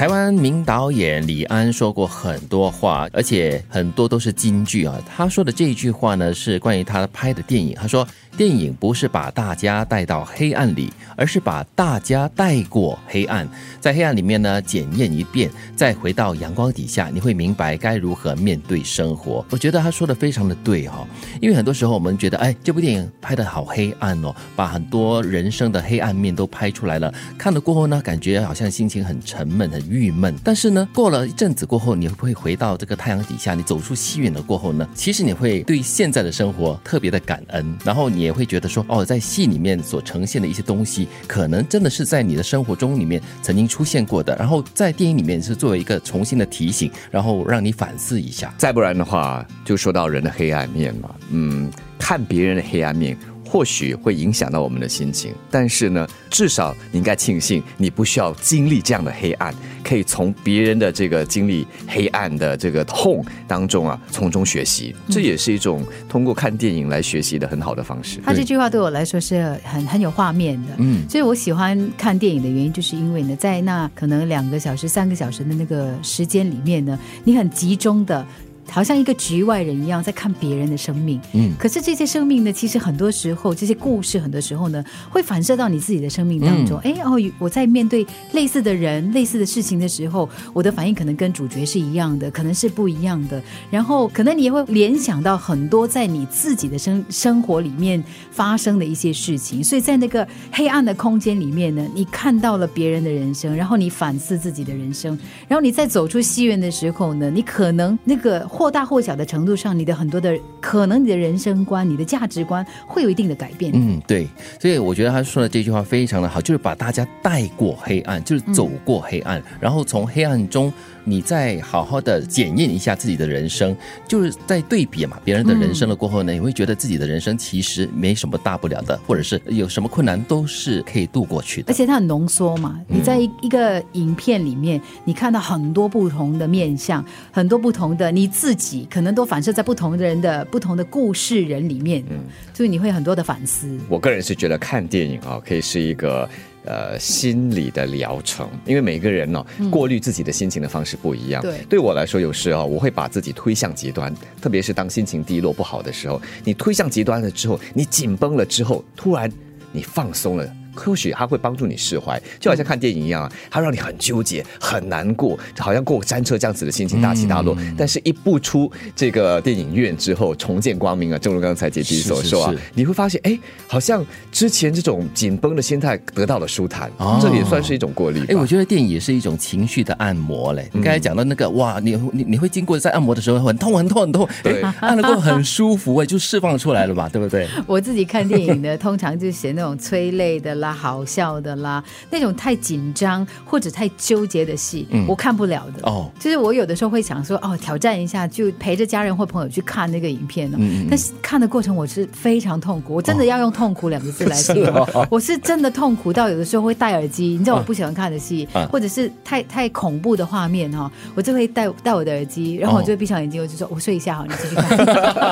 [0.00, 4.98] 台湾名导演李安说过很多话，而且很多都是金句啊。
[5.06, 7.74] 他说的这一句话呢，是关于他拍的电影。
[7.74, 8.08] 他说。
[8.36, 13.46] 电影不是把大家带到黑暗里，而是把大家带过黑暗，
[13.80, 19.44] 在黑暗里面呢检验一遍，再回到阳光底下，你会明白该如何面对生活。
[19.50, 21.06] 我觉得他说的非常的对哈，
[21.40, 27.12] 因为很多时候我们觉得，哎，这部电影拍的好黑暗哦，把很多人生的黑暗面都拍出来了。
[27.36, 30.34] 看了过后呢，感觉好像心情很沉闷、很郁闷。
[30.42, 33.54] 但是呢，过了一阵子过后，你会不会回到这个太阳底下？
[33.54, 38.19] 你走出戏院了过后呢，其实你会对现在的生活特别的感恩，然后你。
[38.20, 48.52] 也会觉得说，哦，在戏里面所呈现的一些东西，可能真的是在你的生活中里面曾经出现过的，然后在电影里面是作为一个重新的提醒，然后让你反思一下。
[48.58, 53.16] 再不然的话，就说到人的黑暗面嘛，嗯，看别人的黑暗面。
[53.50, 68.20] 或许会影响到我们的心情，但是呢，至少你应该庆幸你不需要经历这样的黑暗，可以从别人的这个经历黑暗的这个痛当中啊，从中学习，这也是一种通过看电影来学习的很好的方式。
[68.24, 78.24] 他这句话对我来说是很很有画面的，嗯，所以我喜欢看电影的原因，就是因为呢，在那可能两个小时、三个小时的那个时间里面呢，你很集中的。
[78.70, 86.78] 好像一个局外人一样在看别人的生命，嗯，可是这些生命呢，其实很多时候这些故事，很多时候呢，会反射到你自己的生命当中。
[86.78, 93.42] 哎，哦，我在面对类似的人、类似的事情的时候，我的反应可能跟主角是一样的，可能是不一样的。
[93.70, 99.64] 然后，可能你也会联想到很多在你自己的生生活里面发生的一些事情。
[99.64, 108.46] 所以在那个黑暗的空间里面呢，你看到了别人的人生，然后你反思自己的人生，然后你在走出戏院的时候呢，你可能那个。
[108.60, 113.72] 或大或小的程度上，你的很多的可能，你的人生观、你的价值观会有一定的改变。
[113.74, 114.28] 嗯，对，
[114.60, 120.70] 所以我觉得他说的这句话非常的好，就是把大家带过黑暗，就是走过黑暗，然后从黑暗中。
[121.02, 123.74] 你再好好的检验一下自己的人生，
[124.06, 131.72] 就是在对比嘛别人的人生了过后呢，你会觉得自己的人生其实没什么大不了的，或者是有什么困难都是可以度过去的。
[131.72, 142.18] 而且它很浓缩嘛，你在一个影片里面，你看到很多不同的面相，很多不同的你自己，可能都反射在不同的人的不同的故事人里面，嗯，
[142.54, 143.68] 所以你会很多的反思。
[143.88, 146.28] 我个人是觉得看电影啊，可以是一个。
[146.62, 151.40] 呃，心理的疗程，因为每个人呢，过滤自己的心情的方式不一样。
[151.40, 159.32] 对，对我来说，有时候，我会把自己推向极端，特别是当心情低落不好的时候，你推向极端了之后，你紧绷了之后，突然
[159.72, 160.46] 你放松了。
[160.84, 167.56] 或许它会帮助你释怀，就好像看电影一样啊，它让你很纠结、很难过，好像过山车这样子的心情大起大落。
[167.76, 176.90] 但是，一步出这个电影院之后，重见光明啊，正如刚才杰基所说啊，你会发现，哎，好像之前这种紧绷的心态得到了舒坦，
[177.20, 178.24] 这也算是一种过滤。
[178.28, 180.68] 哎，我觉得电影也是一种情绪的按摩嘞。
[180.72, 187.46] 你刚才讲到那个，哇，你你你会经过在按摩的时候很痛很痛很痛， 对，按了过后很舒服，哎，就释放出来了嘛，对不对？
[187.66, 190.69] 我自己看电影呢，通常就写那种催泪的啦。
[190.72, 195.88] 好笑的啦，那种太紧张或者太纠结的戏，我看不了的。
[195.88, 200.58] 哦，就是我有的时候会想说，哦，挑战一下，就陪着家人或朋友去看那个影片呢。
[200.88, 204.86] 但是看的过程我是非常痛苦，我真的要用痛苦两个字来 形容。
[205.10, 214.78] 我是真的痛苦到有的时候会戴耳机，你知道我不喜欢看的戏，或者是太太恐怖的画面哈，我就会戴戴我的耳机，然后我就会闭上眼睛，我就说我睡一下好，你继续看。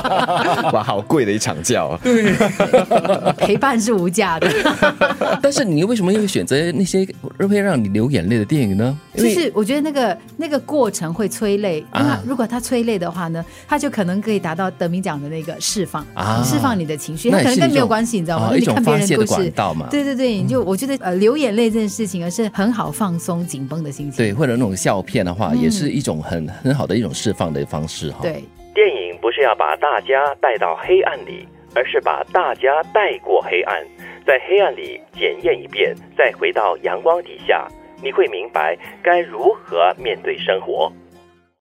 [0.72, 2.34] 哇，好贵的一场觉， 对，
[3.36, 4.48] 陪伴是无价的。
[5.42, 7.06] 但是你为什么又选择那些
[7.38, 8.98] 会让你流眼泪的电影呢？
[9.14, 18.56] 就是我觉得那个那个过程会催泪，因为如果他催泪的话呢，他就可能可以达到得名奖的那个释放，啊释放你的情绪，他可能跟没有关系，你知道吗？
[18.56, 19.88] 一种发泄的管道嘛。
[19.90, 24.16] 对对对，你就我觉得呃流眼泪这件事情，而是很好放松紧绷的心情。
[24.16, 28.18] 对，或者那种笑片的话，也是一种很很好的一种释放的方式哈。
[28.22, 33.76] 对，电影不是要把大家带到黑暗里，而是把大家带过黑暗。
[34.28, 37.66] 在黑暗里检验一遍，再回到阳光底下，
[38.02, 40.92] 你会明白该如何面对生活。